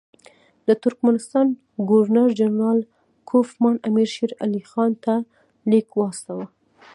[0.67, 1.47] د ترکمنستان
[1.89, 2.79] ګورنر جنرال
[3.29, 5.13] کوفمان امیر شېر علي خان ته
[5.69, 6.45] لیک واستاوه.